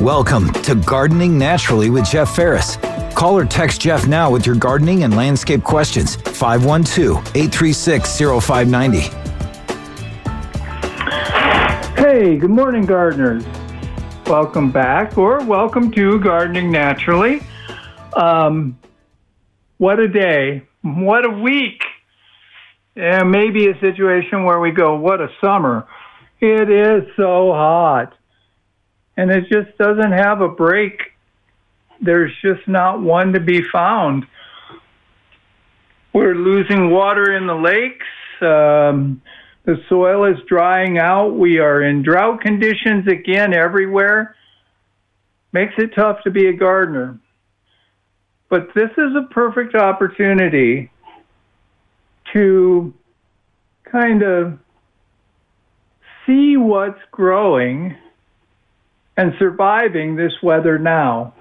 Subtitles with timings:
[0.00, 2.76] Welcome to Gardening Naturally with Jeff Ferris.
[3.16, 6.14] Call or text Jeff now with your gardening and landscape questions.
[6.14, 9.00] 512 836 0590.
[12.00, 13.44] Hey, good morning, gardeners.
[14.26, 17.42] Welcome back, or welcome to Gardening Naturally.
[18.12, 18.78] Um,
[19.78, 20.62] what a day.
[20.82, 21.82] What a week.
[22.94, 25.88] And maybe a situation where we go, what a summer.
[26.40, 28.14] It is so hot.
[29.18, 31.00] And it just doesn't have a break.
[32.00, 34.24] There's just not one to be found.
[36.12, 38.06] We're losing water in the lakes.
[38.40, 39.20] Um,
[39.64, 41.30] the soil is drying out.
[41.30, 44.36] We are in drought conditions again everywhere.
[45.52, 47.18] Makes it tough to be a gardener.
[48.48, 50.92] But this is a perfect opportunity
[52.32, 52.94] to
[53.82, 54.60] kind of
[56.24, 57.96] see what's growing
[59.18, 61.34] and surviving this weather now.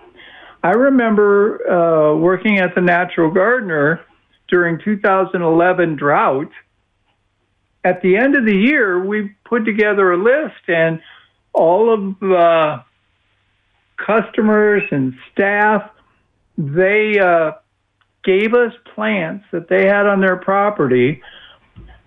[0.63, 4.01] I remember uh, working at the Natural Gardener
[4.49, 6.49] during 2011 drought.
[7.85, 10.99] At the end of the year, we put together a list, and
[11.53, 12.83] all of the
[13.95, 15.89] customers and staff
[16.57, 17.51] they uh,
[18.23, 21.21] gave us plants that they had on their property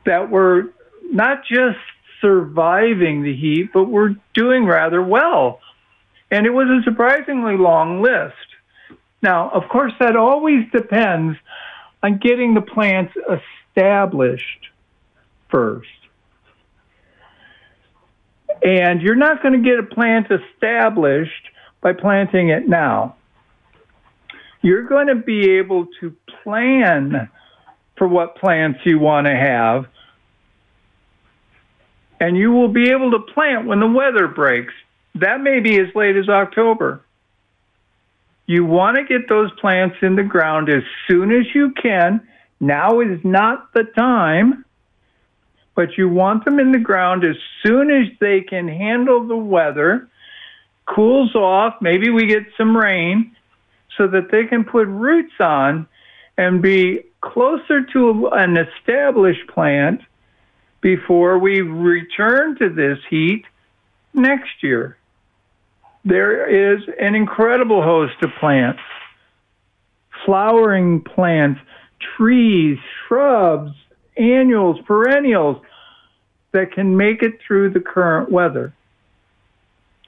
[0.04, 1.78] that were not just
[2.20, 5.60] surviving the heat, but were doing rather well.
[6.30, 8.34] And it was a surprisingly long list.
[9.22, 11.36] Now, of course, that always depends
[12.02, 13.12] on getting the plants
[13.74, 14.68] established
[15.50, 15.88] first.
[18.62, 21.48] And you're not going to get a plant established
[21.80, 23.16] by planting it now
[24.62, 27.30] you're going to be able to plan
[27.96, 29.86] for what plants you want to have.
[32.20, 34.74] And you will be able to plant when the weather breaks.
[35.14, 37.02] That may be as late as October.
[38.46, 42.20] You want to get those plants in the ground as soon as you can.
[42.60, 44.64] Now is not the time,
[45.74, 50.08] but you want them in the ground as soon as they can handle the weather,
[50.84, 53.34] cools off, maybe we get some rain,
[53.96, 55.86] so that they can put roots on
[56.36, 60.00] and be closer to an established plant
[60.80, 63.44] before we return to this heat
[64.14, 64.96] next year.
[66.04, 68.80] There is an incredible host of plants,
[70.24, 71.60] flowering plants,
[72.16, 73.72] trees, shrubs,
[74.16, 75.62] annuals, perennials
[76.52, 78.74] that can make it through the current weather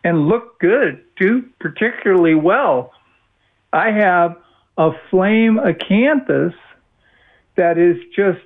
[0.04, 2.92] and look good, do particularly well
[3.72, 4.36] I have
[4.76, 6.54] a flame acanthus
[7.56, 8.40] that is just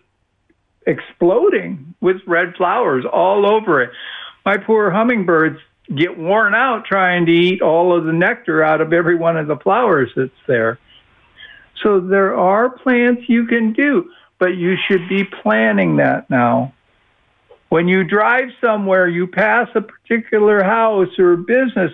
[0.86, 3.90] exploding with red flowers all over it.
[4.44, 5.58] My poor hummingbirds
[5.94, 9.46] get worn out trying to eat all of the nectar out of every one of
[9.46, 10.78] the flowers that's there.
[11.82, 16.72] So there are plants you can do, but you should be planning that now.
[17.68, 21.92] When you drive somewhere, you pass a particular house or business,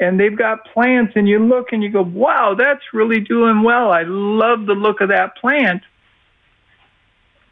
[0.00, 3.92] and they've got plants and you look and you go, wow, that's really doing well.
[3.92, 5.82] I love the look of that plant.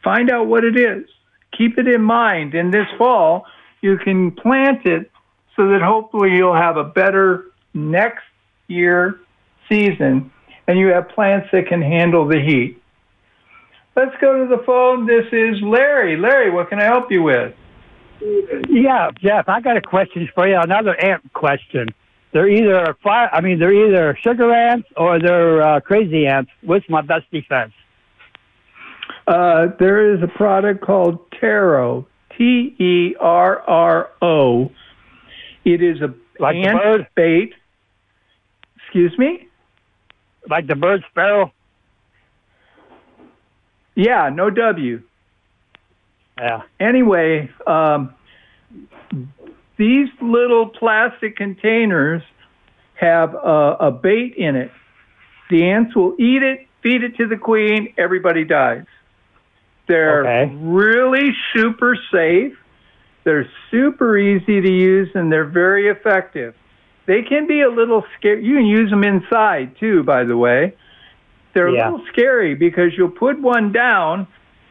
[0.03, 1.07] Find out what it is.
[1.57, 2.53] Keep it in mind.
[2.53, 3.45] And this fall,
[3.81, 5.11] you can plant it
[5.55, 8.23] so that hopefully you'll have a better next
[8.67, 9.19] year
[9.69, 10.31] season
[10.67, 12.81] and you have plants that can handle the heat.
[13.95, 15.05] Let's go to the phone.
[15.05, 16.17] This is Larry.
[16.17, 17.53] Larry, what can I help you with?
[18.69, 20.57] Yeah, Jeff, I got a question for you.
[20.57, 21.89] Another ant question.
[22.31, 23.29] They're either fire.
[23.31, 26.49] I mean, they're either sugar ants or they're uh, crazy ants.
[26.61, 27.73] What's my best defense?
[29.25, 32.05] Uh, there is a product called Terro,
[32.37, 34.71] T E R R O.
[35.63, 37.07] It is a like ant bird?
[37.15, 37.53] bait.
[38.77, 39.47] Excuse me.
[40.49, 41.53] Like the bird sparrow.
[43.95, 45.01] Yeah, no W.
[46.37, 46.63] Yeah.
[46.79, 48.13] Anyway, um,
[49.77, 52.23] these little plastic containers
[52.95, 54.71] have a, a bait in it.
[55.49, 58.85] The ants will eat it, feed it to the queen, everybody dies.
[59.87, 60.55] They're Okay.
[60.61, 62.57] really super safe.
[63.23, 66.55] They're super easy to use and they're very effective.
[67.05, 68.43] They can be a little scary.
[68.45, 70.73] You can use them inside too, by the way.
[71.53, 71.89] They're Yeah.
[71.89, 74.27] a little scary because you'll put one down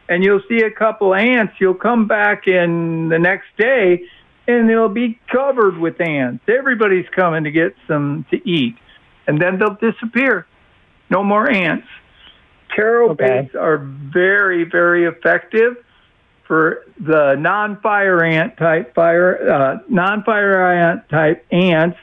[0.09, 1.53] and you'll see a couple ants.
[1.59, 4.03] You'll come back in the next day
[4.47, 6.43] and they'll be covered with ants.
[6.49, 8.75] Everybody's coming to get some to eat,
[9.25, 10.45] and then they'll disappear.
[11.09, 11.87] No more ants.
[12.75, 13.41] Terro Okay.
[13.41, 15.77] baits are very, very effective
[16.47, 21.97] for the non-fire ant type fire, uh, non-fire ant type ants.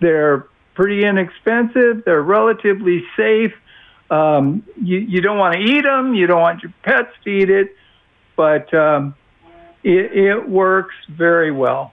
[0.00, 2.04] They're pretty inexpensive.
[2.04, 3.52] They're relatively safe.
[4.10, 6.14] Um, you, you don't want to eat them.
[6.14, 7.74] You don't want your pets to eat it,
[8.36, 9.14] but um,
[9.82, 11.92] it, it works very well.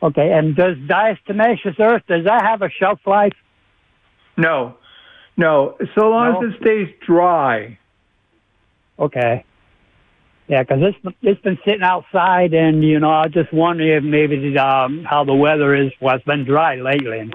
[0.00, 3.32] Okay, and does diatomaceous earth, does that have a shelf life?
[4.36, 4.76] No,
[5.38, 5.76] no.
[5.94, 6.46] So long No?
[6.46, 7.78] as it stays dry.
[8.98, 9.44] Okay.
[10.48, 14.02] Yeah, because it's it's been sitting outside, and you know, I was just wondering if
[14.02, 15.92] maybe um, how the weather is.
[16.00, 17.30] Well, it's been dry lately.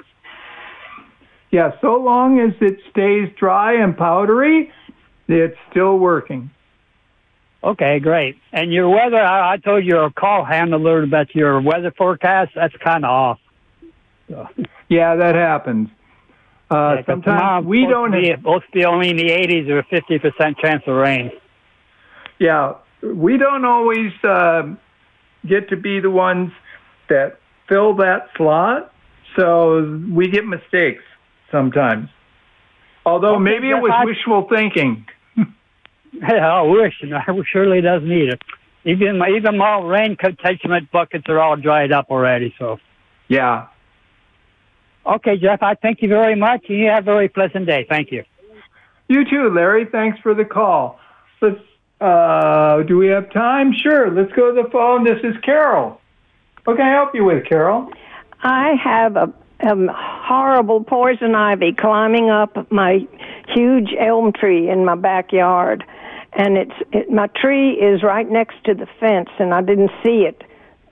[1.51, 4.71] Yeah, so long as it stays dry and powdery,
[5.27, 6.49] it's still working.
[7.63, 8.37] Okay, great.
[8.51, 12.53] And your weather, I, I told your call handler about your weather forecast.
[12.55, 13.39] That's kind of off.
[14.27, 14.47] So,
[14.89, 15.89] Yeah, that happens.
[16.73, 18.11] Uh, yeah, sometimes we don't.
[18.11, 21.31] be, supposed to be only in the 80s or 50 percent chance of rain.
[22.39, 22.73] Yeah,
[23.03, 24.63] we don't always uh,
[25.47, 26.51] get to be the ones
[27.09, 27.37] that
[27.69, 28.91] fill that slot,
[29.37, 31.03] so we get mistakes
[31.51, 32.09] sometimes.
[33.05, 35.05] Although Okay, maybe it was I- wishful thinking.
[36.25, 38.41] I wish, and I surely does need it.
[38.85, 42.53] Even my even my rain catchment buckets are all dried up already.
[42.57, 42.79] So,
[43.27, 43.67] Yeah.
[45.05, 47.85] Okay, Jeff, I thank you very much, and you have a very pleasant day.
[47.87, 48.23] Thank you.
[49.07, 49.85] You too, Larry.
[49.85, 50.99] Thanks for the call.
[51.41, 51.59] Let's.
[52.01, 53.71] Uh, do we have time?
[53.73, 54.11] Sure.
[54.11, 55.05] Let's go to the phone.
[55.05, 56.01] This is Carol.
[56.65, 57.91] What can I help you with, Carol?
[58.41, 63.07] I have a, a horrible poison ivy climbing up my
[63.47, 65.83] huge elm tree in my backyard,
[66.33, 70.25] and it's it, my tree is right next to the fence, and I didn't see
[70.27, 70.43] it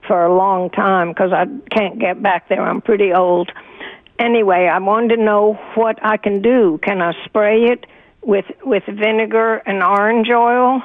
[0.06, 2.62] for a long time because I can't get back there.
[2.62, 3.50] I'm pretty old.
[4.22, 6.78] Anyway, I wanted to know what I can do.
[6.82, 7.86] Can I spray it
[8.22, 10.82] with with vinegar and orange oil?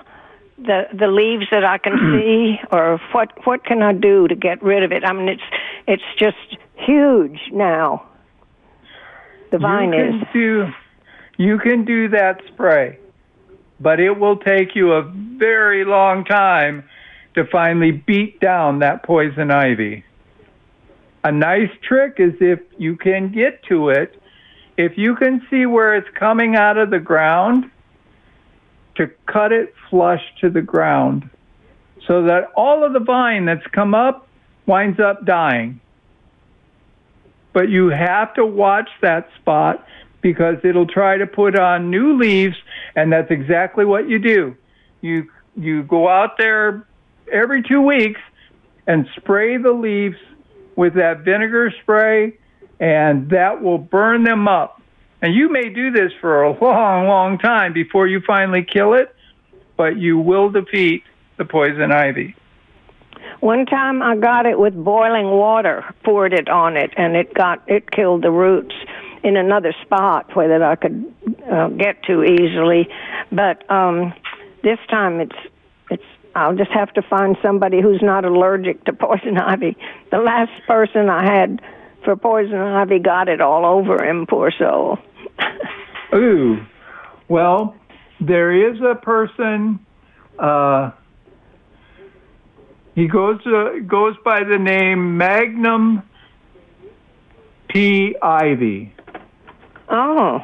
[0.57, 2.17] the the leaves that I can mm-hmm.
[2.17, 5.03] see, or what what can I do to get rid of it?
[5.05, 5.43] I mean, it's
[5.87, 8.07] it's just huge now.
[9.51, 10.09] The vine you is.
[10.09, 10.73] can do
[11.37, 12.97] you can do that spray,
[13.79, 16.83] but it will take you a very long time
[17.35, 20.03] to finally beat down that poison ivy.
[21.27, 24.17] A nice trick is if you can get to it,
[24.77, 27.69] if you can see where it's coming out of the ground,
[28.95, 31.29] to cut it flush to the ground
[32.07, 34.29] so that all of the vine that's come up
[34.67, 35.81] winds up dying.
[37.51, 39.85] But you have to watch that spot
[40.21, 42.55] because it'll try to put on new leaves
[42.95, 44.55] and that's exactly what you do.
[45.01, 46.87] You you go out there
[47.29, 48.21] every 2 weeks
[48.87, 50.15] and spray the leaves
[50.77, 52.37] with that vinegar spray
[52.79, 54.81] and that will burn them up
[55.21, 59.13] and you may do this for a long long time before you finally kill it
[59.75, 61.03] but you will defeat
[61.37, 62.33] the poison ivy
[63.39, 67.61] One time I got it with boiling water, poured it on it, and it got
[67.67, 68.75] it killed the roots
[69.23, 71.13] in another spot where that I could
[71.51, 72.87] uh, get to easily.
[73.31, 74.13] But um,
[74.63, 75.56] this time it's it's.
[76.37, 79.75] I'll just have to find somebody who's not allergic to poison ivy.
[80.11, 81.59] The last person I had
[82.05, 84.99] for poison ivy got it all over him, poor soul.
[86.15, 86.63] Ooh.
[87.27, 87.75] Well,
[88.21, 89.79] there is a person.
[90.37, 90.91] Uh,
[92.93, 96.03] he goes uh, goes by the name Magnum
[97.67, 98.15] P.
[98.21, 98.93] Ivy,
[99.89, 100.43] oh,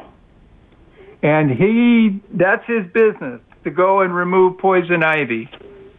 [1.22, 5.48] and he that's his business to go and remove poison ivy.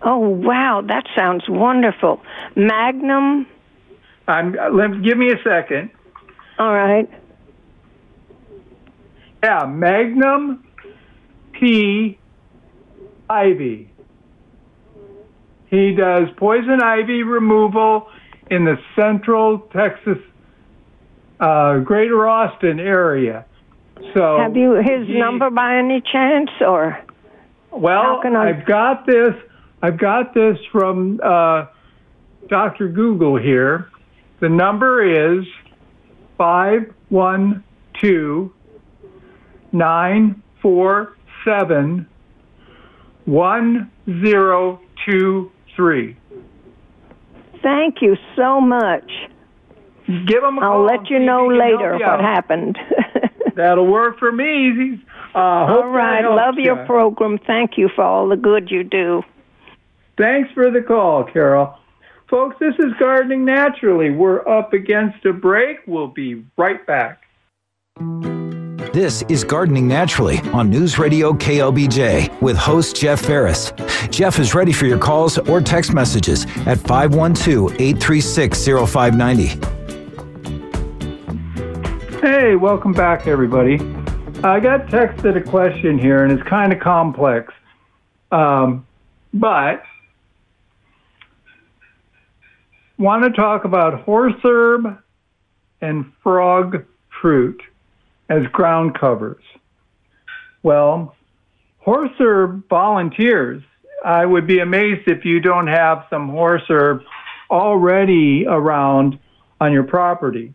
[0.01, 2.21] Oh wow, that sounds wonderful.
[2.55, 3.47] Magnum.
[4.27, 5.91] I'm, let give me a second.
[6.57, 7.09] All right.
[9.43, 10.63] Yeah, Magnum
[11.53, 12.17] P.
[13.29, 13.89] Ivy.
[15.67, 18.07] He does poison ivy removal
[18.49, 20.17] in the central Texas,
[21.39, 23.45] uh, greater Austin area.
[24.13, 26.99] So Have you his he- number by any chance, or
[27.71, 29.33] Well, how can I- I've got this.
[29.85, 31.67] I've got this from uh,
[32.49, 32.87] Dr.
[32.87, 33.91] Google here.
[34.41, 35.45] The number is
[36.39, 37.63] five one
[38.01, 38.51] two
[39.71, 41.15] nine four
[41.45, 42.07] seven
[43.25, 43.91] one
[44.23, 46.17] zero two three.
[47.61, 49.11] thank you so much.
[50.07, 50.63] Give him a call.
[50.63, 52.77] I'll let you know he can help later you what happened.
[53.55, 54.99] That'll work for me.
[55.35, 57.37] Uh, all right, love your program.
[57.45, 59.21] Thank you for all the good you do.
[60.17, 61.77] Thanks for the call, Carol.
[62.29, 64.11] Folks, this is Gardening Naturally.
[64.11, 65.79] We're up against a break.
[65.85, 67.23] We'll be right back.
[68.93, 73.73] This is Gardening Naturally on News Radio KLBJ with host Jeff Ferris.
[74.09, 79.47] Jeff is ready for your calls or text messages at 512 836 0590.
[82.21, 83.75] Hey, welcome back, everybody.
[84.43, 87.53] I got texted a question here, and it's kind of complex.
[88.31, 88.87] Um,
[89.33, 89.83] but
[92.97, 94.97] want to talk about horse herb
[95.81, 96.85] and frog
[97.21, 97.61] fruit
[98.29, 99.43] as ground covers.
[100.63, 101.15] Well,
[101.79, 103.61] horse herb volunteers.
[104.03, 107.01] I would be amazed if you don't have some horse herb
[107.49, 109.19] already around
[109.59, 110.53] on your property.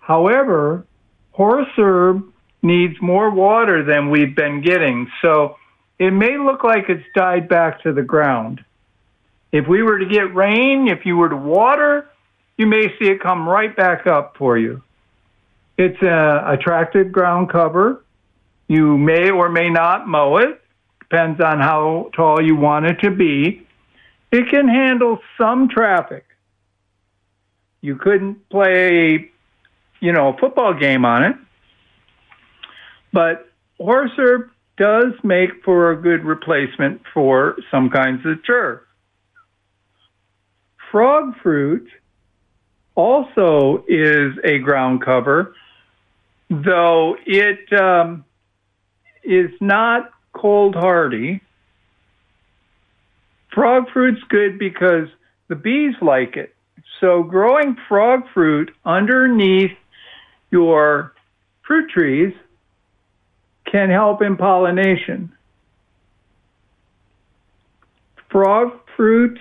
[0.00, 0.86] However,
[1.32, 2.24] horse herb
[2.62, 5.56] needs more water than we've been getting, so
[5.98, 8.64] it may look like it's died back to the ground.
[9.56, 12.10] If we were to get rain, if you were to water,
[12.58, 14.82] you may see it come right back up for you.
[15.78, 18.04] It's uh, a attractive ground cover.
[18.68, 20.60] You may or may not mow it,
[21.00, 23.66] depends on how tall you want it to be.
[24.30, 26.26] It can handle some traffic.
[27.80, 29.30] You couldn't play,
[30.00, 31.36] you know, a football game on it,
[33.10, 33.48] but
[33.78, 38.82] horse herb does make for a good replacement for some kinds of turf.
[40.96, 41.90] Frog fruit
[42.94, 45.54] also is a ground cover,
[46.48, 48.24] though it um,
[49.22, 51.42] is not cold hardy.
[53.52, 55.08] Frog fruit's good because
[55.48, 56.54] the bees like it.
[56.98, 59.76] So growing frog fruit underneath
[60.50, 61.12] your
[61.66, 62.32] fruit trees
[63.70, 65.30] can help in pollination.
[68.30, 69.38] Frog fruit,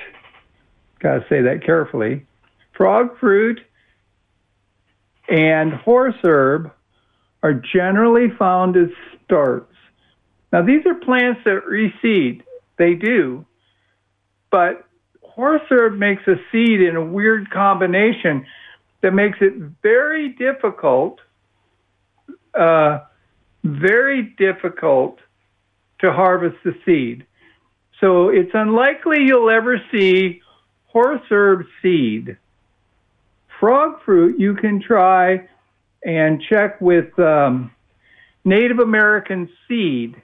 [1.06, 2.26] gotta say that carefully,
[2.76, 3.62] frog fruit
[5.30, 6.72] and horse herb
[7.44, 8.90] are generally found as
[9.24, 9.72] starts.
[10.52, 12.42] Now, these are plants that reseed.
[12.78, 13.46] They do.
[14.50, 14.88] But
[15.22, 18.44] horse herb makes a seed in a weird combination
[19.02, 21.20] that makes it very difficult,
[22.56, 23.00] uh,
[23.64, 25.20] very difficult
[26.00, 27.28] to harvest the seed.
[28.02, 30.42] So it's unlikely you'll ever see
[30.96, 32.38] horse herb seed.
[33.60, 35.46] Frog fruit, you can try
[36.06, 37.70] and check with um,
[38.46, 40.16] Native American seed.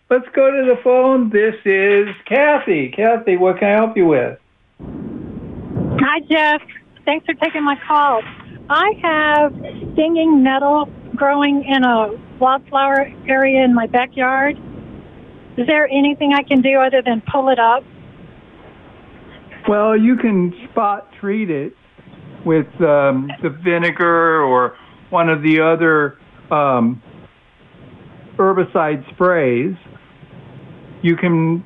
[0.08, 1.32] Let's go to the phone.
[1.32, 2.90] This is Kathy.
[2.90, 4.38] Kathy, what can I help you with?
[4.80, 6.62] Hi, Jeff.
[7.06, 8.22] Thanks for taking my call.
[8.70, 9.54] I have
[9.94, 12.10] stinging nettle growing in a
[12.40, 14.58] wildflower area in my backyard.
[15.58, 17.84] Is there anything I can do other than pull it up?
[19.68, 21.74] Well, you can spot treat it
[22.46, 24.78] with um, the vinegar or
[25.10, 26.20] one of the other
[26.52, 27.02] um,
[28.38, 29.76] herbicide sprays.
[31.06, 31.64] You can,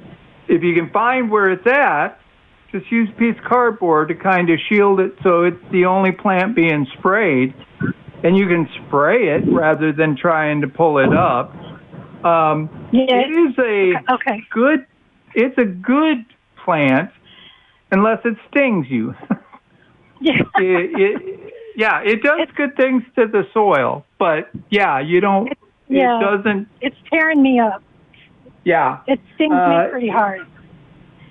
[0.50, 2.20] if you can find where it's at,
[2.74, 6.12] just use a piece of cardboard to kind of shield it so it's the only
[6.12, 7.54] plant being sprayed.
[8.22, 11.56] And you can spray it rather than trying to pull it up.
[12.26, 13.16] Um, Yeah.
[13.16, 14.44] It is a Okay.
[14.50, 14.86] good,
[15.34, 16.26] it's a good
[16.66, 17.10] plant
[17.94, 19.16] unless it stings you.
[20.22, 20.34] Yeah.
[20.58, 25.48] it, it, yeah, it does good things to the soil, but yeah, you don't.
[25.88, 26.18] Yeah.
[26.18, 26.68] It doesn't.
[26.82, 27.82] It's tearing me up.
[28.64, 30.42] Yeah, It stings Uh, me pretty hard.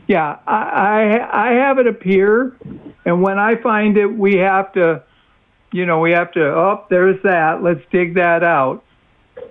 [0.07, 0.37] yeah.
[0.47, 2.53] I, I I have it appear,
[3.05, 5.03] and when I find it, we have to,
[5.73, 6.43] you know, we have to.
[6.45, 7.63] Oh, there's that.
[7.63, 8.83] Let's dig that out.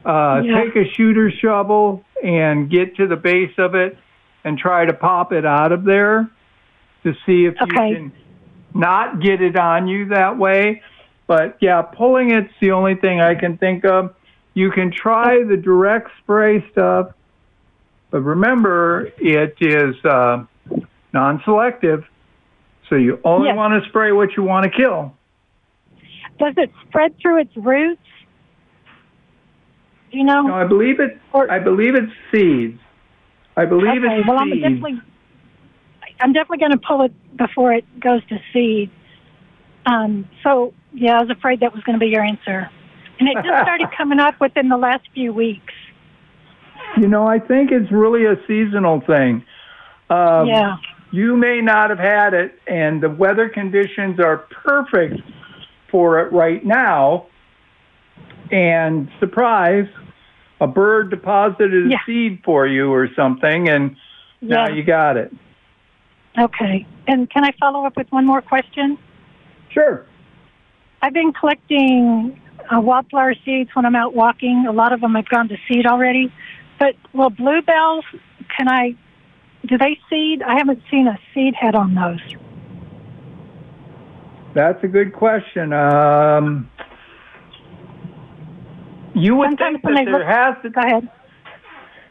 [0.05, 0.63] Uh, Yeah.
[0.63, 3.97] Take a shooter shovel and get to the base of it,
[4.43, 6.27] and try to pop it out of there
[7.03, 7.89] to see if Okay.
[7.89, 8.11] you can
[8.73, 10.81] not get it on you that way.
[11.27, 14.13] But yeah, pulling it's the only thing I can think of.
[14.55, 17.11] You can try the direct spray stuff,
[18.11, 20.43] but remember it is uh,
[21.13, 22.05] non-selective,
[22.89, 23.57] so you only Yes.
[23.57, 25.13] want to spray what you want to kill.
[26.39, 28.01] Does it spread through its roots?
[30.11, 30.43] Do you know?
[30.43, 31.17] No, I believe it.
[31.33, 32.79] Or- I believe it's seeds.
[33.57, 34.19] I believe okay.
[34.19, 35.01] it's Well, I'm definitely,
[36.19, 38.91] I'm definitely going to pull it before it goes to seed.
[39.85, 42.69] Um, so yeah, I was afraid that was going to be your answer,
[43.19, 45.73] and it just started coming up within the last few weeks.
[46.95, 49.43] You know, I think it's really a seasonal thing.
[50.09, 50.77] Um, yeah.
[51.11, 55.21] you may not have had it, and the weather conditions are perfect
[55.91, 57.27] for it right now.
[58.51, 59.87] And surprise,
[60.61, 63.97] a bird deposited a seed for you or something, and
[64.41, 65.33] now you got it.
[66.37, 66.85] Okay.
[67.07, 68.97] And can I follow up with one more question?
[69.69, 70.05] Sure.
[71.01, 72.39] I've been collecting
[72.73, 74.65] uh, wildflower seeds when I'm out walking.
[74.67, 76.31] A lot of them have gone to seed already.
[76.79, 78.05] But well, bluebells,
[78.55, 78.95] can I?
[79.65, 80.41] Do they seed?
[80.43, 82.19] I haven't seen a seed head on those.
[84.53, 85.73] That's a good question.
[85.73, 86.69] Um,
[89.13, 91.09] you would Sometimes think that there look- has to Go ahead.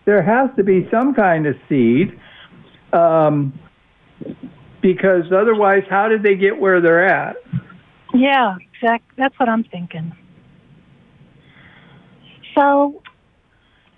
[0.04, 2.18] there has to be some kind of seed,
[2.92, 3.52] um,
[4.80, 7.36] because otherwise, how did they get where they're at?
[8.14, 9.04] Yeah, exact.
[9.16, 10.12] That's what I'm thinking.
[12.54, 13.02] So,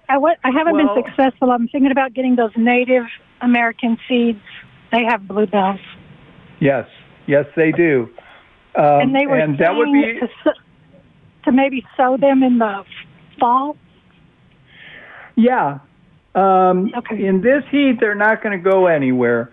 [0.08, 1.50] I wa- I haven't Well- been successful.
[1.50, 3.04] I'm thinking about getting those Native
[3.40, 4.40] American seeds.
[4.90, 5.80] They have bluebells,
[6.60, 6.88] Yes,
[7.26, 8.08] yes, they do.
[8.74, 10.54] Um, and they were and that would be to,
[11.44, 12.84] to maybe sow them in the
[13.38, 13.76] fall.
[15.36, 15.78] yeah.
[16.34, 17.24] Um, Okay.
[17.26, 19.50] In this heat, they're not going to go anywhere.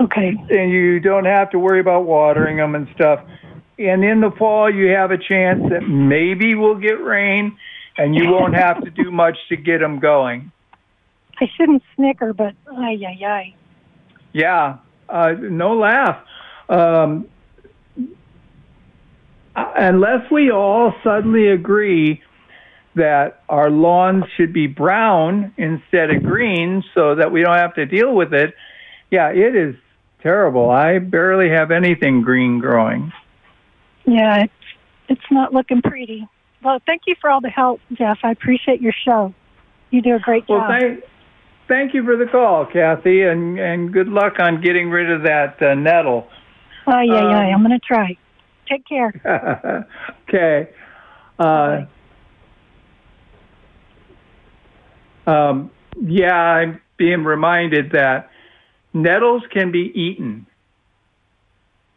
[0.00, 0.34] Okay.
[0.50, 3.20] and you don't have to worry about watering them and stuff.
[3.78, 7.56] And in the fall, you have a chance that maybe we'll get rain,
[7.96, 10.50] and you won't have to do much to get them going.
[11.40, 13.54] I shouldn't snicker, but ay ay ay.
[14.32, 16.24] Yeah, uh, no laugh.
[16.68, 17.26] Um,
[19.54, 22.22] unless we all suddenly agree
[22.96, 27.86] that our lawns should be brown instead of green so that we don't have to
[27.86, 28.54] deal with it,
[29.10, 29.74] yeah, it is
[30.22, 30.70] terrible.
[30.70, 33.12] I barely have anything green growing.
[34.06, 34.52] Yeah, it's
[35.08, 36.26] it's not looking pretty.
[36.64, 38.18] Well, thank you for all the help, Jeff.
[38.24, 39.34] I appreciate your show.
[39.90, 40.70] You do a great Well, job.
[40.70, 41.04] thank,
[41.68, 45.62] thank you for the call, Kathy, and, and good luck on getting rid of that
[45.62, 46.26] uh, nettle.
[46.86, 47.52] Ay ay.
[47.52, 48.16] um, I'm going to try.
[48.66, 49.86] Take care.
[50.28, 50.70] okay.
[51.38, 51.84] Uh,
[55.26, 58.30] um, yeah, I'm being reminded that
[58.94, 60.46] nettles can be eaten.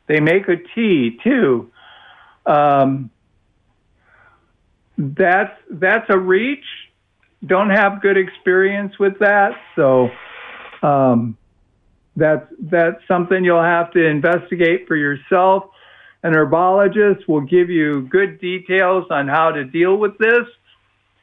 [0.08, 1.72] They make a tea too.
[2.46, 3.12] Um,
[4.98, 6.66] that's that's a reach.
[7.46, 10.10] Don't have good experience with that, so
[10.82, 11.38] um,
[12.16, 15.66] that's that's something you'll have to investigate for yourself.
[16.24, 20.48] An herbologist will give you good details on how to deal with this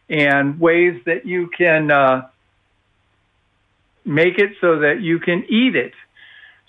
[0.08, 2.28] and ways that you can uh,
[4.04, 5.92] make it so that you can eat it.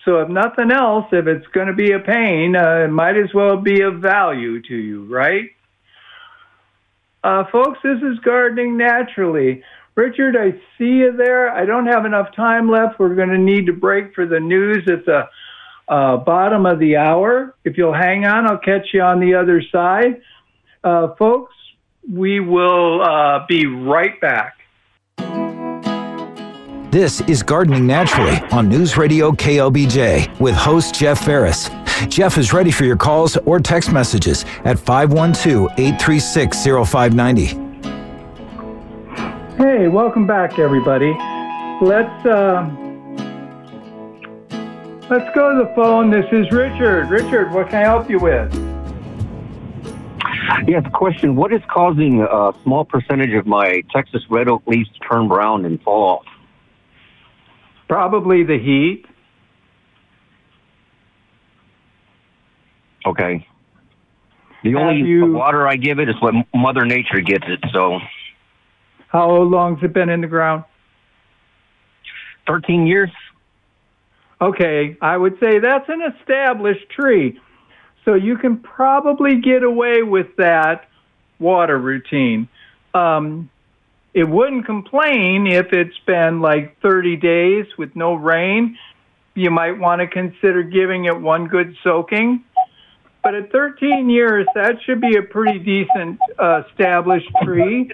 [0.06, 3.34] So, if nothing else, if it's going to be a pain, uh, it might as
[3.34, 5.50] well be of value to you, right?
[7.26, 9.64] Uh, folks, this is Gardening Naturally.
[9.96, 11.50] Richard, I see you there.
[11.50, 13.00] I don't have enough time left.
[13.00, 15.24] We're going to need to break for the news at the
[15.88, 17.56] uh, bottom of the hour.
[17.64, 20.22] If you'll hang on, I'll catch you on the other side.
[20.84, 21.56] Uh, folks,
[22.08, 24.58] we will uh, be right back.
[26.92, 31.72] This is Gardening Naturally on News Radio KLBJ with host Jeff Ferris.
[32.10, 37.66] Jeff is ready for your calls or text messages at 512 836 0590.
[39.58, 41.12] Hey, welcome back, everybody.
[41.82, 42.70] Let's uh,
[45.10, 46.10] let's go to the phone.
[46.12, 47.10] This is Richard.
[47.10, 48.54] Richard, what can I help you with?
[50.68, 51.36] Yes, question.
[51.36, 55.66] What is causing a small percentage of my Texas red oak leaves to turn brown
[55.66, 56.26] and fall off?
[57.88, 59.06] Probably the heat.
[63.06, 63.48] Okay.
[64.64, 67.64] The Have only you- water I give it is what Mother Nature gets it.
[67.72, 68.00] So,
[69.10, 70.64] How long's it been in the ground?
[72.48, 73.10] 13 years?
[74.42, 77.40] Okay, I would say that's an established tree.
[78.04, 80.88] So you can probably get away with that
[81.40, 82.48] water routine.
[82.94, 83.50] Um,
[84.14, 88.78] it wouldn't complain if it's been like 30 days with no rain.
[89.34, 92.45] You might want to consider giving it one good soaking.
[93.26, 97.92] But at 13 years, that should be a pretty decent uh, established tree.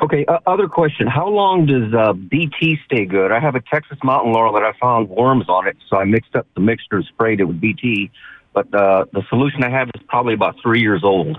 [0.00, 1.06] Okay, uh, other question.
[1.06, 3.30] How long does uh, BT stay good?
[3.30, 6.34] I have a Texas mountain laurel that I found worms on it, so I mixed
[6.34, 8.10] up the mixture and sprayed it with BT.
[8.54, 11.36] But uh, the solution I have is probably about three years old.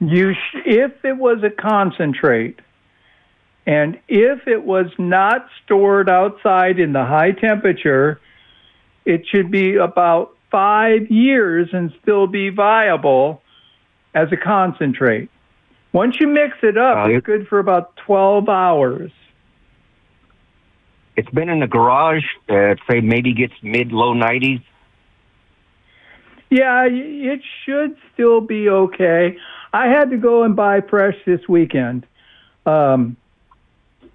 [0.00, 2.60] You sh- if it was a concentrate,
[3.64, 8.20] and if it was not stored outside in the high temperature,
[9.04, 13.42] it should be about five years and still be viable
[14.14, 15.30] as a concentrate.
[15.92, 19.10] Once you mix it up, Uh, it's good for about 12 hours.
[21.16, 22.24] It's been in the garage.
[22.48, 24.62] Uh, say maybe gets mid low 90s.
[26.48, 29.36] Yeah, it should still be okay.
[29.72, 32.06] I had to go and buy fresh this weekend,
[32.66, 33.16] um,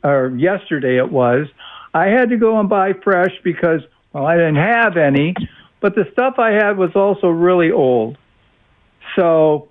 [0.03, 1.47] or yesterday it was.
[1.93, 3.81] I had to go and buy fresh because,
[4.15, 5.35] well, I didn't have any.
[5.81, 8.17] but the stuff I had was also really old.
[9.17, 9.67] So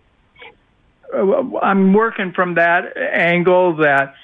[1.12, 4.14] uh, I'm working from that angle that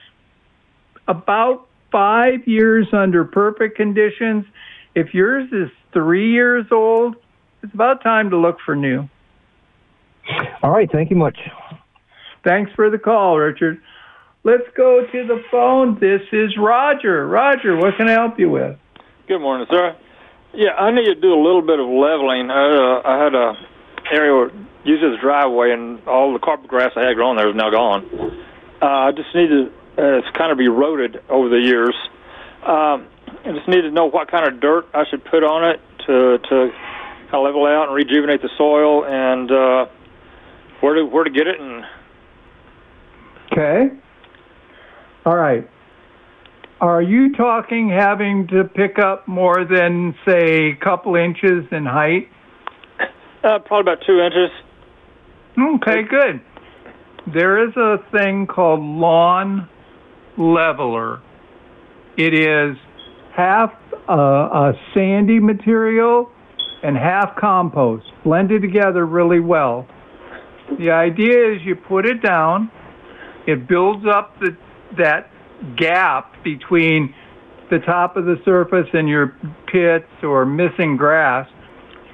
[1.08, 4.44] about five years under perfect conditions.
[4.94, 7.16] If yours is three years old,
[7.62, 9.08] it's about time to look for new.
[10.62, 10.88] All right.
[10.92, 11.38] Thank you much.
[12.44, 13.80] Thanks for the call, Richard.
[14.44, 15.98] Let's go to the phone.
[15.98, 17.26] This is Roger.
[17.26, 18.76] Roger, what can I help you with?
[19.26, 19.96] Good morning, sir.
[20.52, 22.50] Yeah, I need to do a little bit of leveling.
[22.50, 23.54] I, uh, I had a
[24.12, 24.50] area where
[24.84, 27.70] used as a driveway, and all the carpet grass I had growing there is now
[27.70, 28.06] gone.
[28.82, 29.72] Uh, I just need to.
[29.98, 31.94] Uh, it's kind of eroded over the years.
[32.62, 33.06] Um,
[33.44, 36.38] I just need to know what kind of dirt I should put on it to
[36.38, 36.70] to
[37.30, 39.86] kind of level out and rejuvenate the soil, and uh,
[40.80, 41.84] where to where to get it, and
[43.52, 43.90] Okay.
[45.26, 45.68] All right.
[46.80, 52.28] Are you talking having to pick up more than, say, a couple inches in height?
[53.44, 54.50] uh, probably about two inches.
[55.58, 56.40] Okay, good.
[57.34, 59.68] There is a thing called lawn
[60.38, 61.20] leveler.
[62.16, 62.76] It is
[63.36, 63.72] half
[64.08, 66.30] uh, a sandy material
[66.82, 69.86] and half compost blended together really well.
[70.78, 72.70] The idea is you put it down,
[73.46, 74.56] it builds up the,
[74.96, 75.29] that
[75.76, 77.14] gap between
[77.70, 81.48] the top of the surface and your pits or missing grass.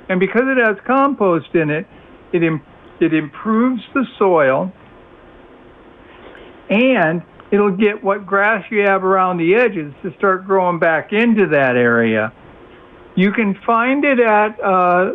[0.08, 1.86] And because it has compost in it,
[2.32, 2.62] it, Im-
[3.00, 4.72] it improves the soil
[6.68, 11.46] and it'll get what grass you have around the edges to start growing back into
[11.48, 12.32] that area.
[13.16, 15.12] You can find it at uh,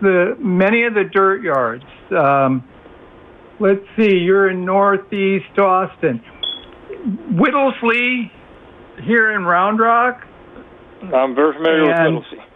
[0.00, 1.84] the many of the dirt yards.
[2.16, 2.64] Um,
[3.58, 6.22] let's see, you're in northeast Austin.
[7.32, 8.30] Whittlesey
[9.02, 10.26] here in Round Rock.
[11.14, 12.46] I'm very familiar And- with Whittlesey.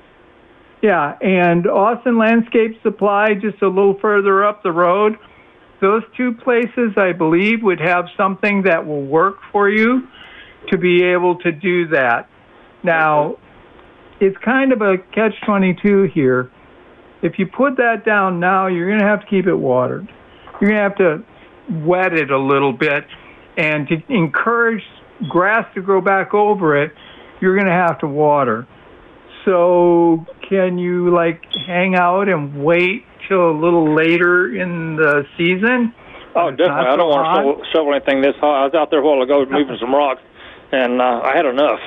[0.83, 5.17] Yeah, and Austin Landscape Supply just a little further up the road.
[5.81, 10.07] Those two places, I believe, would have something that will work for you
[10.69, 12.29] to be able to do that.
[12.83, 13.37] Now,
[14.21, 16.51] it's kind of a catch 22 here.
[17.23, 20.07] If you put that down now, you're going to have to keep it watered.
[20.61, 21.23] You're going to have to
[21.87, 23.07] wet it a little bit.
[23.57, 24.83] And to encourage
[25.29, 26.93] grass to grow back over it,
[27.41, 28.67] you're going to have to water.
[29.45, 35.95] So, can you like hang out and wait till a little later in the season?
[36.35, 36.73] Oh, definitely.
[36.73, 38.63] I don't want to shovel, anything this hot.
[38.63, 40.23] I was out there a while ago moving some rocks,
[40.73, 41.81] and uh, I had enough.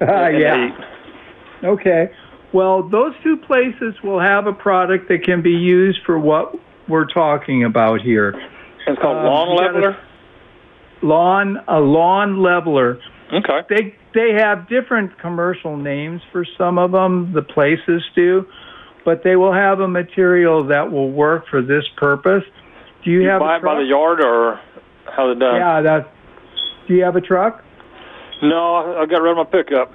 [0.00, 0.68] Uh, yeah.
[1.64, 2.10] Okay.
[2.52, 6.54] Well, those two places will have a product that can be used for what
[6.88, 8.34] we're talking about here.
[8.86, 9.96] It's called Um, lawn leveler.
[11.02, 12.98] Lawn, a lawn leveler.
[13.32, 13.60] Okay.
[13.68, 17.32] They they have different commercial names for some of them.
[17.32, 18.46] The places do,
[19.04, 22.44] but they will have a material that will work for this purpose.
[23.04, 24.60] Do you, You have buy a it by the yard, or
[25.06, 25.56] how's it done?
[25.56, 26.12] Yeah, that.
[26.86, 27.64] Do you have a truck?
[28.42, 29.92] No, I, I got rid of my pickup.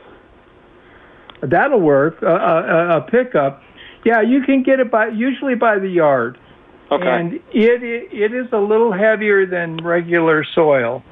[1.41, 2.21] That'll work.
[2.21, 3.61] A, a, a pickup.
[4.03, 6.37] Yeah, you can get it by usually by the yard.
[6.91, 7.05] Okay.
[7.05, 11.03] And it it is a little heavier than regular soil.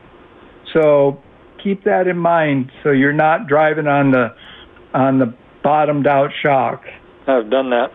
[0.73, 1.21] So
[1.61, 4.33] keep that in mind so you're not driving on the
[4.93, 5.33] on the
[5.63, 6.83] bottomed out shock.
[7.27, 7.91] I've done that.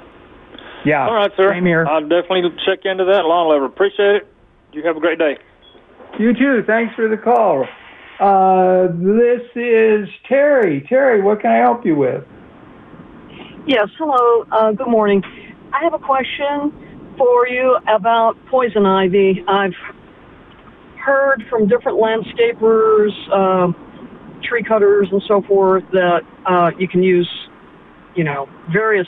[0.84, 1.06] Yeah.
[1.06, 1.52] All right, sir.
[1.52, 1.86] Same here.
[1.86, 3.66] I'll definitely check into that lawn lever.
[3.66, 4.28] Appreciate it.
[4.72, 5.38] You have a great day.
[6.18, 6.62] You too.
[6.66, 7.66] Thanks for the call.
[8.18, 10.84] Uh, this is Terry.
[10.88, 12.24] Terry, what can I help you with?
[13.66, 14.44] Yes, hello.
[14.50, 15.22] Uh, good morning.
[15.72, 16.89] I have a question
[17.20, 19.44] for you about poison ivy.
[19.46, 19.74] I've
[21.04, 23.72] heard from different landscapers, uh,
[24.48, 27.28] tree cutters, and so forth that uh, you can use,
[28.16, 29.06] you know, various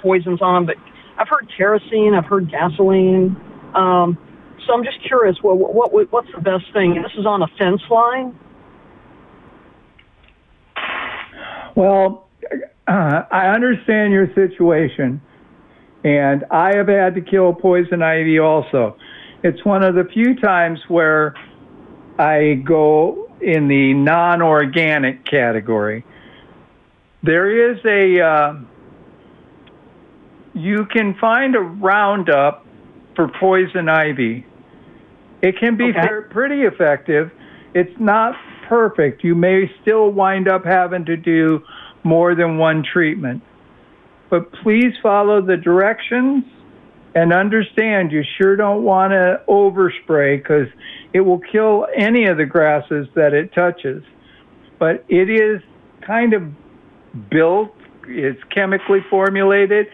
[0.00, 0.66] poisons on.
[0.66, 0.76] But
[1.18, 3.36] I've heard kerosene, I've heard gasoline.
[3.74, 4.16] Um,
[4.64, 6.94] so I'm just curious, what, what, what what's the best thing?
[7.02, 8.38] This is on a fence line.
[11.74, 12.28] Well,
[12.86, 15.20] uh, I understand your situation,
[16.04, 18.96] and I have had to kill poison ivy also.
[19.42, 21.34] It's one of the few times where
[22.18, 26.04] I go in the non organic category.
[27.22, 28.54] There is a, uh,
[30.54, 32.66] you can find a Roundup
[33.14, 34.44] for poison ivy.
[35.42, 36.00] It can be Okay.
[36.00, 37.30] fair, pretty effective.
[37.74, 38.36] It's not
[38.68, 39.22] perfect.
[39.24, 41.62] You may still wind up having to do
[42.02, 43.42] more than one treatment.
[44.30, 46.44] But please follow the directions
[47.14, 50.68] and understand you sure don't want to overspray because
[51.12, 54.02] it will kill any of the grasses that it touches.
[54.78, 55.62] But it is
[56.02, 56.42] kind of
[57.30, 57.74] built
[58.08, 59.86] it's chemically formulated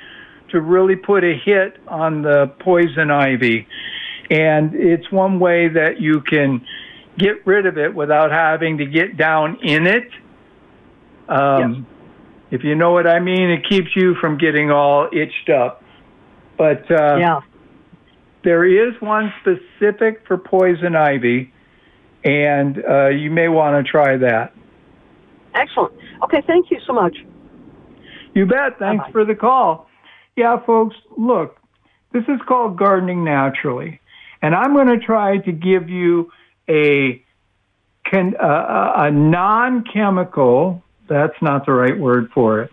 [0.51, 3.67] to really put a hit on the poison ivy.
[4.31, 6.65] And it's one way that you can
[7.19, 10.09] get rid of it without having to get down in it.
[11.29, 11.87] Um,
[12.51, 15.83] If you know what I mean, it keeps you from getting all itched up.
[16.57, 17.41] But uh, Yeah.
[18.45, 21.53] there is one specific for poison ivy,
[22.25, 24.53] and uh, you may want to try that.
[25.55, 25.95] Excellent.
[26.25, 27.17] Okay, thank you so much.
[28.35, 28.79] You bet.
[28.79, 29.13] Thanks Bye-bye.
[29.13, 29.89] for the call.
[30.37, 31.59] Yeah, folks, look,
[32.13, 34.01] this is called gardening naturally.
[34.43, 36.31] And I'm going to try to give you
[36.69, 37.25] a,
[38.05, 42.73] can, uh, a non chemical, that's not the right word for it,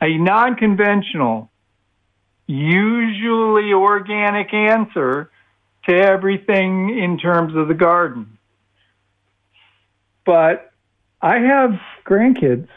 [0.00, 1.50] a non conventional,
[2.46, 5.30] usually organic answer
[5.88, 8.38] to everything in terms of the garden.
[10.24, 10.72] But
[11.22, 12.68] I have grandkids.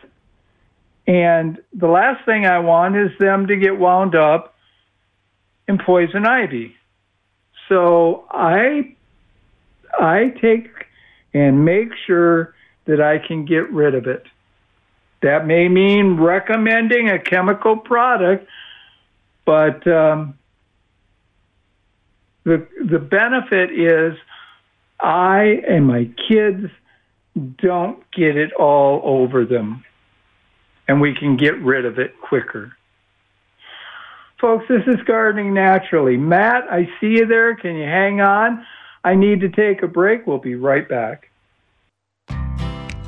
[1.08, 4.56] And the last thing I want is them to get wound up
[5.68, 6.76] in poison ivy.
[7.68, 8.96] So I
[10.00, 10.70] I take
[11.34, 12.54] and make sure
[12.86, 14.26] that I can get rid of it.
[15.22, 18.48] That may mean recommending a chemical product,
[19.46, 20.38] but um,
[22.44, 24.18] the the benefit is
[25.00, 26.68] I and my kids
[27.58, 29.84] don't get it all over them
[30.88, 32.76] and we can get rid of it quicker.
[34.42, 36.18] Folks, this is Gardening Naturally.
[36.18, 37.56] Matt, I see you there.
[37.56, 38.66] Can you hang on?
[39.04, 40.28] I need to take a break.
[40.28, 41.31] We'll be right back.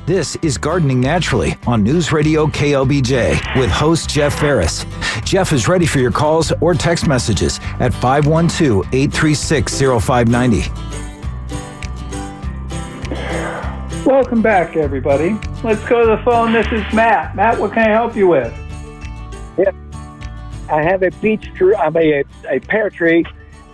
[0.06, 4.84] This is Gardening Naturally on News Radio KLBJ with host Jeff Ferris.
[5.24, 10.70] Jeff is ready for your calls or text messages at 512 836 0590.
[14.04, 15.38] Welcome back, everybody.
[15.62, 16.52] Let's go to the phone.
[16.52, 17.34] This is Matt.
[17.34, 18.52] Matt, what can I help you with?
[19.56, 19.72] Yeah.
[20.68, 23.24] I have a peach tree, I mean a, a pear tree,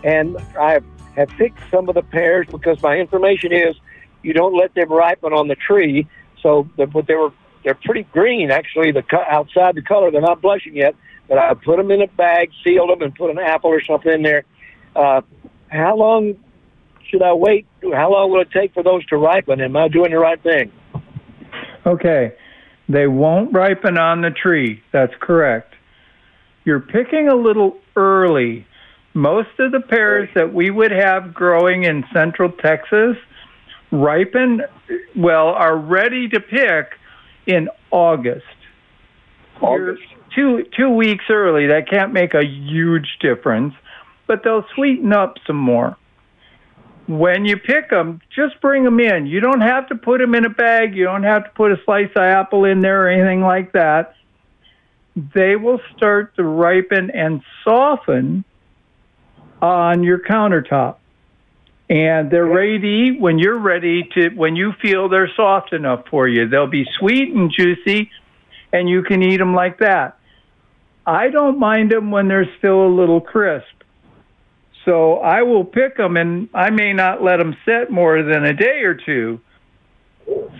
[0.04, 0.78] and I
[1.16, 3.74] have picked some of the pears because my information is
[4.22, 6.06] you don't let them ripen on the tree.
[6.42, 7.32] So, but they were
[7.64, 8.92] they're pretty green actually.
[8.92, 10.94] The outside the color, they're not blushing yet.
[11.28, 14.12] But I put them in a bag, sealed them, and put an apple or something
[14.12, 14.44] in there.
[14.96, 15.20] Uh,
[15.68, 16.34] how long
[17.08, 17.66] should I wait?
[17.82, 19.60] How long will it take for those to ripen?
[19.60, 20.72] Am I doing the right thing?
[21.86, 22.34] Okay.
[22.88, 24.82] They won't ripen on the tree.
[24.92, 25.74] That's correct.
[26.64, 28.66] You're picking a little early.
[29.14, 33.16] Most of the pears that we would have growing in central Texas
[33.90, 34.62] ripen,
[35.16, 36.92] well, are ready to pick
[37.46, 38.44] in August.
[39.60, 40.02] You're August.
[40.34, 41.66] two two weeks early.
[41.68, 43.74] That can't make a huge difference,
[44.26, 45.96] but they'll sweeten up some more.
[47.06, 49.26] When you pick them, just bring them in.
[49.26, 50.94] You don't have to put them in a bag.
[50.94, 54.14] You don't have to put a slice of apple in there or anything like that.
[55.34, 58.44] They will start to ripen and soften
[59.60, 60.96] on your countertop.
[61.90, 66.04] And they're ready to eat when you're ready to, when you feel they're soft enough
[66.08, 66.48] for you.
[66.48, 68.10] They'll be sweet and juicy,
[68.72, 70.16] and you can eat them like that.
[71.04, 73.66] I don't mind them when they're still a little crisp.
[74.84, 78.54] So I will pick them, and I may not let them sit more than a
[78.54, 79.40] day or two.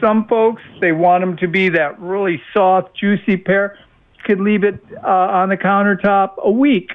[0.01, 3.79] Some folks they want them to be that really soft, juicy pear.
[4.17, 6.91] You could leave it uh, on the countertop a week,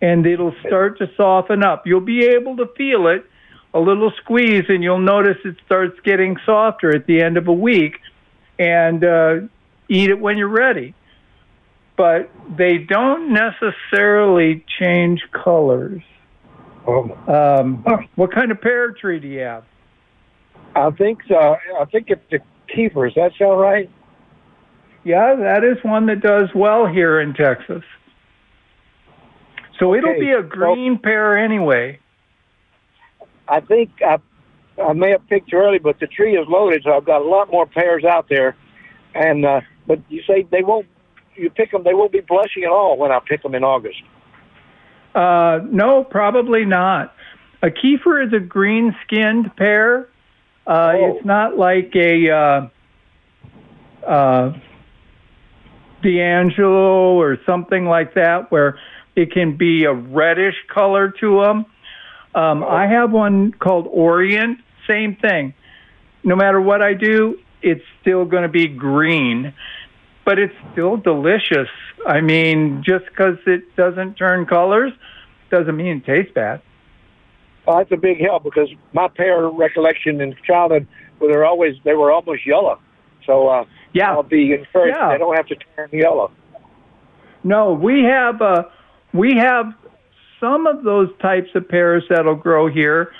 [0.00, 1.88] and it'll start to soften up.
[1.88, 3.24] You'll be able to feel it,
[3.74, 7.52] a little squeeze, and you'll notice it starts getting softer at the end of a
[7.52, 7.94] week.
[8.58, 9.34] And uh,
[9.88, 10.94] eat it when you're ready.
[11.96, 16.02] But they don't necessarily change colors.
[16.86, 17.84] Um, Um,
[18.16, 19.64] what kind of pear tree do you have?
[20.74, 21.56] I think so.
[21.80, 22.40] I think it's the
[22.74, 23.06] Kieffer.
[23.08, 23.90] Does that sound right?
[25.04, 27.82] Yeah, that is one that does well here in Texas.
[29.78, 31.98] So it'll Okay, be a green pear anyway.
[33.48, 34.18] I think I,
[34.80, 37.50] I may have picked early, but the tree is loaded, so I've got a lot
[37.50, 38.56] more pears out there.
[39.14, 40.86] And uh, but you say they won't.
[41.34, 44.02] You pick them, they won't be blushing at all when I pick them in August.
[45.14, 47.14] Uh, no, probably not.
[47.62, 50.08] A Kieffer is a green-skinned pear.
[50.66, 51.16] Uh, Oh.
[51.16, 52.68] It's not like a uh,
[54.06, 54.52] uh,
[56.02, 58.78] D'Anjou or something like that, where
[59.16, 61.66] it can be a reddish color to them.
[62.34, 64.58] Um, I have one called Orient.
[64.88, 65.54] Same thing.
[66.24, 69.52] No matter what I do, it's still going to be green,
[70.24, 71.68] but it's still delicious.
[72.06, 74.92] I mean, just because it doesn't turn colors
[75.50, 76.62] doesn't mean it tastes bad.
[77.66, 80.86] Well, that's a big help because my pear recollection in childhood,
[81.20, 82.80] were they're always they were almost yellow.
[83.26, 84.12] So uh, Yeah.
[84.12, 84.96] I'll be encouraged.
[84.98, 85.12] Yeah.
[85.12, 86.32] They don't have to turn yellow.
[87.44, 88.64] no, we have uh,
[89.12, 89.72] we have
[90.42, 93.12] some of those types of pears that'll grow here,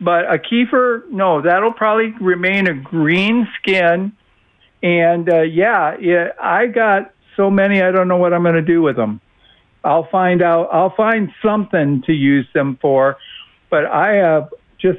[0.00, 4.12] but a Kieffer, no, that'll probably remain a green skin.
[4.82, 8.62] And uh, yeah, yeah, I got so many, I don't know what I'm going to
[8.62, 9.20] do with them.
[9.84, 10.68] I'll find out.
[10.72, 13.18] I'll find something to use them for,
[13.70, 14.98] but I have just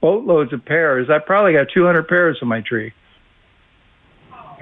[0.00, 1.08] boatloads of pears.
[1.10, 2.92] I probably got 200 pears on my tree.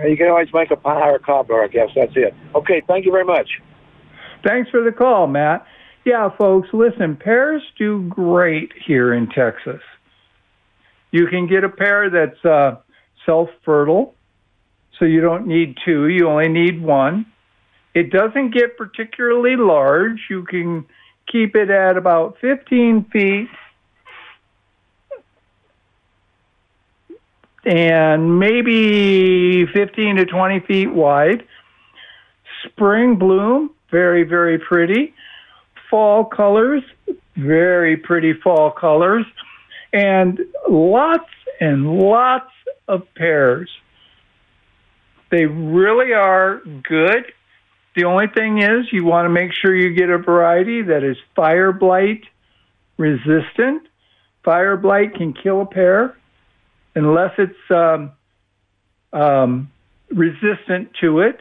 [0.05, 1.91] You can always make a pie or a cobbler, I guess.
[1.95, 2.35] That's it.
[2.55, 3.49] Okay, thank you very much.
[4.45, 5.67] Thanks for the call, Matt.
[6.09, 9.83] Yeah, folks, listen, pears do great here in Texas.
[11.11, 12.77] You can get a pear that's uh,
[13.27, 14.15] self fertile,
[14.99, 17.27] so you don't need two, you only need one.
[17.93, 20.19] It doesn't get particularly large.
[20.31, 20.87] You can
[21.31, 23.49] keep it at about 15 feet
[27.67, 31.45] and maybe 15 to 20 feet wide.
[32.65, 35.13] Spring bloom, very, very pretty.
[35.91, 36.83] Fall colors,
[37.37, 39.25] very pretty fall colors.
[39.93, 42.51] And lots and lots
[42.87, 43.71] of pears.
[45.31, 47.33] They really are good.
[47.97, 51.17] The only thing is, you want to make sure you get a variety that is
[51.35, 52.25] fire blight
[52.97, 53.83] resistant.
[54.45, 56.17] Fire blight can kill a pear
[56.95, 58.13] unless it's um,
[59.13, 59.71] um,
[60.11, 61.41] resistant to it.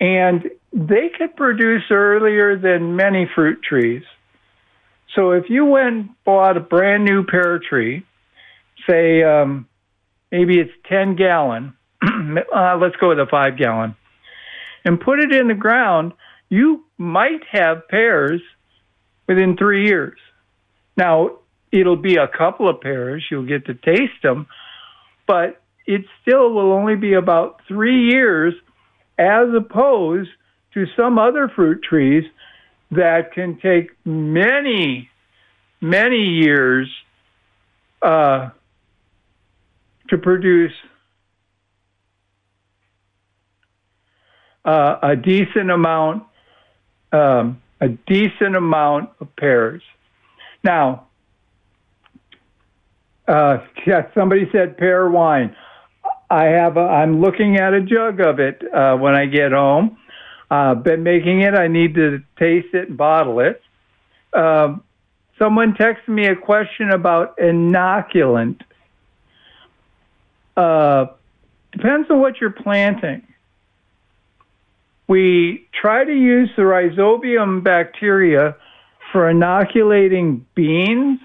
[0.00, 4.02] And they could produce earlier than many fruit trees.
[5.14, 8.04] So if you went and bought a brand new pear tree,
[8.90, 9.68] say um,
[10.32, 13.94] maybe it's 10 gallon, uh, let's go with a five gallon,
[14.84, 16.12] and put it in the ground,
[16.48, 18.42] you might have pears
[19.28, 20.18] within three years.
[20.96, 21.38] Now,
[21.70, 24.48] it'll be a couple of pears, you'll get to taste them,
[25.28, 28.54] but it still will only be about three years
[29.16, 30.30] as opposed
[30.74, 32.24] to some other fruit trees
[32.90, 35.08] that can take many,
[35.80, 36.88] many years
[38.02, 38.50] uh,
[40.08, 40.72] to produce
[44.64, 46.24] uh, a decent amount,
[47.12, 49.82] um, a decent amount of pears.
[50.62, 51.06] Now,
[53.26, 55.54] uh, yeah, somebody said pear wine.
[56.30, 56.76] I have.
[56.76, 59.98] A, I'm looking at a jug of it uh, when I get home.
[60.54, 61.52] Uh, been making it.
[61.54, 63.60] I need to taste it and bottle it.
[64.32, 64.84] Um,
[65.36, 68.60] someone texted me a question about inoculant.
[70.56, 71.06] Uh,
[71.72, 73.26] depends on what you're planting.
[75.08, 78.54] We try to use the rhizobium bacteria
[79.10, 81.18] for inoculating beans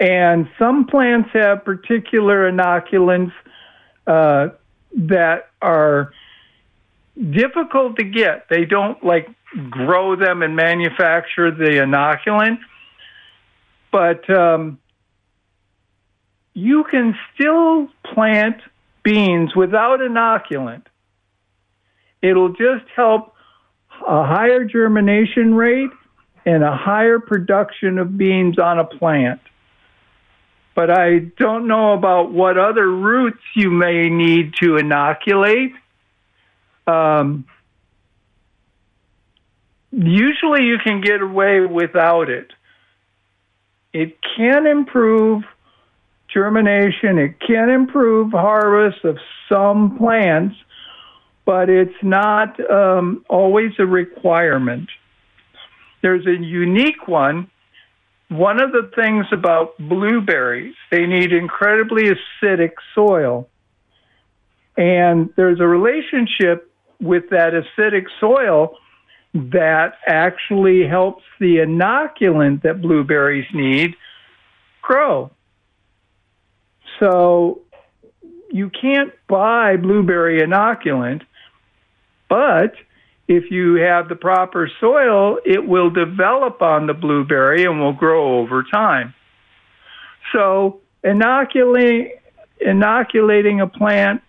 [0.00, 3.32] and some plants have particular inoculants
[4.06, 4.48] uh,
[4.96, 6.12] that are
[7.20, 8.48] difficult to get.
[8.48, 9.28] They don't like
[9.68, 12.58] grow them and manufacture the inoculant,
[13.90, 14.78] but um,
[16.54, 18.56] you can still plant
[19.02, 20.84] beans without inoculant.
[22.22, 23.34] It'll just help
[24.06, 25.90] a higher germination rate
[26.46, 29.40] and a higher production of beans on a plant
[30.80, 35.72] but I don't know about what other roots you may need to inoculate.
[36.90, 37.44] Um,
[39.92, 42.52] usually you can get away without it.
[43.92, 45.42] It can improve
[46.32, 50.54] germination, it can improve harvest of some plants,
[51.44, 54.88] but it's not um, always a requirement.
[56.02, 57.50] There's a unique one
[58.30, 63.48] one of the things about blueberries, they need incredibly acidic soil.
[64.76, 66.69] And there's a relationship
[67.00, 68.76] with that acidic soil
[69.32, 73.94] that actually helps the inoculant that blueberries need
[74.82, 75.30] grow.
[76.98, 77.62] So
[78.50, 81.22] you can't buy blueberry inoculant,
[82.28, 82.74] but
[83.28, 88.40] if you have the proper soil, it will develop on the blueberry and will grow
[88.40, 89.14] over time.
[90.32, 92.12] So, inoculating,
[92.60, 94.22] inoculating a plant,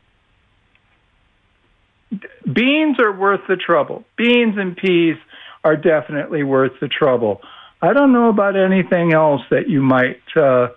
[2.53, 4.03] beans are worth the trouble.
[4.17, 5.15] Beans and peas
[5.63, 7.41] are definitely worth the trouble.
[7.81, 10.69] I don't know about anything else that you might uh,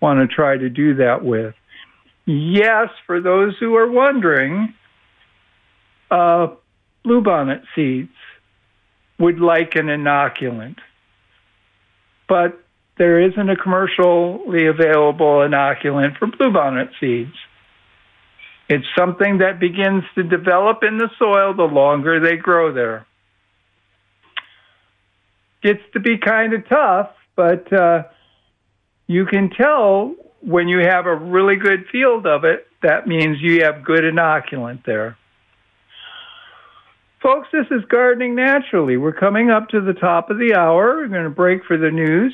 [0.00, 1.54] want to try to do that with.
[2.26, 4.74] Yes, for those who are wondering,
[6.10, 6.48] uh,
[7.04, 8.12] bluebonnet seeds
[9.18, 10.76] would like an inoculant,
[12.28, 12.62] but
[12.98, 17.34] there isn't a commercially available inoculant for bluebonnet seeds.
[18.68, 23.06] It's something that begins to develop in the soil the longer they grow there.
[25.62, 28.04] Gets to be kind of tough, but uh,
[29.06, 33.64] you can tell when you have a really good field of it, that means you
[33.64, 35.16] have good inoculant there.
[37.22, 38.96] Folks, this is Gardening Naturally.
[38.96, 40.98] We're coming up to the top of the hour.
[40.98, 42.32] We're going to break for the news.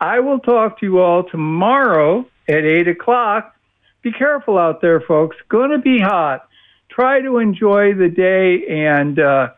[0.00, 3.54] I will talk to you all tomorrow at 8 o'clock.
[4.02, 5.36] Be careful out there, folks.
[5.48, 6.48] Going to be hot.
[6.88, 9.50] Try to enjoy the day and uh,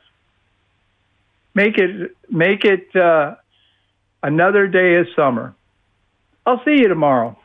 [1.54, 3.36] make it make it uh,
[4.22, 5.54] another day of summer.
[6.44, 7.38] I'll see you tomorrow.